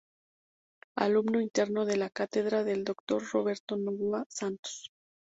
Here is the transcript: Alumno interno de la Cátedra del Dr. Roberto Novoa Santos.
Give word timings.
Alumno 0.95 1.39
interno 1.39 1.85
de 1.85 1.95
la 1.95 2.09
Cátedra 2.09 2.63
del 2.63 2.83
Dr. 2.83 3.23
Roberto 3.33 3.77
Novoa 3.77 4.25
Santos. 4.29 4.89